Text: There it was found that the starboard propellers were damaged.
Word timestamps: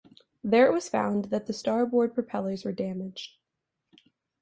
There 0.43 0.65
it 0.65 0.73
was 0.73 0.89
found 0.89 1.25
that 1.25 1.45
the 1.45 1.53
starboard 1.53 2.15
propellers 2.15 2.65
were 2.65 2.71
damaged. 2.71 3.37